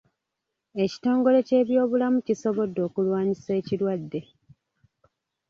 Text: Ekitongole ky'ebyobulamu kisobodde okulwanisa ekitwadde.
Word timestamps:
Ekitongole 0.83 1.39
ky'ebyobulamu 1.47 2.17
kisobodde 2.27 2.79
okulwanisa 2.87 3.51
ekitwadde. 3.59 4.21